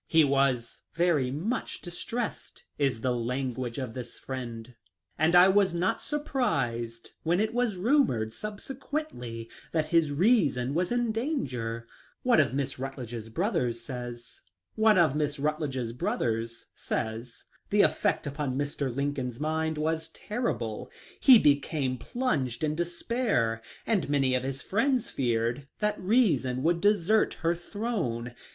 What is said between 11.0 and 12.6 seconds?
danger." One of